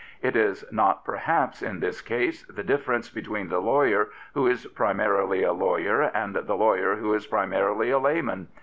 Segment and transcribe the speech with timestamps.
[0.23, 5.43] It is not perhaps, in this case, the difference between the lawyer who is primarily
[5.43, 8.47] a lawyer and the lawyer who is primarily a layman.